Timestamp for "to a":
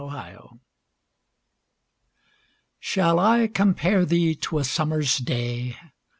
4.33-4.63